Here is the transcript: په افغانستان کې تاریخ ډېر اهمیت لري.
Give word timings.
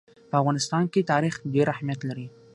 په 0.29 0.35
افغانستان 0.41 0.83
کې 0.93 1.07
تاریخ 1.11 1.33
ډېر 1.53 1.67
اهمیت 1.75 1.99
لري. 2.09 2.27